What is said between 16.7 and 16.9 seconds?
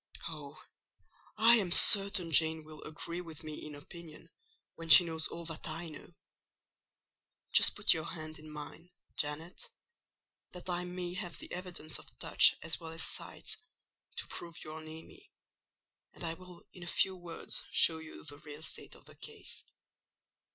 in a